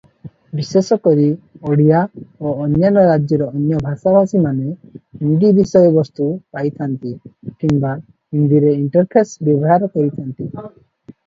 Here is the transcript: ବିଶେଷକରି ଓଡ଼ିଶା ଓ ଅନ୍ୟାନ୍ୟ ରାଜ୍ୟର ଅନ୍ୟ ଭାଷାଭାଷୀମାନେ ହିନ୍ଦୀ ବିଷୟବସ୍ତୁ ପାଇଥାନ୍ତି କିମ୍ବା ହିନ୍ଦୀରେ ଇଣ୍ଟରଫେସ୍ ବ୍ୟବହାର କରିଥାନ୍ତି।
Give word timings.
ବିଶେଷକରି 0.59 1.25
ଓଡ଼ିଶା 1.71 1.99
ଓ 2.21 2.53
ଅନ୍ୟାନ୍ୟ 2.63 3.03
ରାଜ୍ୟର 3.09 3.49
ଅନ୍ୟ 3.59 3.83
ଭାଷାଭାଷୀମାନେ 3.89 4.73
ହିନ୍ଦୀ 5.25 5.53
ବିଷୟବସ୍ତୁ 5.59 6.31
ପାଇଥାନ୍ତି 6.57 7.15
କିମ୍ବା 7.65 7.95
ହିନ୍ଦୀରେ 8.01 8.75
ଇଣ୍ଟରଫେସ୍ 8.81 9.37
ବ୍ୟବହାର 9.51 9.95
କରିଥାନ୍ତି। 9.99 10.53